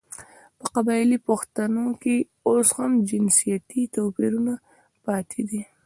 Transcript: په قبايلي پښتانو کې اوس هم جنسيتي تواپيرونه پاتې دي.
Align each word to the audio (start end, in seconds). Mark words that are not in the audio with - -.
په 0.59 0.65
قبايلي 0.75 1.17
پښتانو 1.27 1.85
کې 2.01 2.15
اوس 2.47 2.67
هم 2.77 2.91
جنسيتي 3.09 3.81
تواپيرونه 3.93 4.53
پاتې 5.05 5.41
دي. 5.49 5.61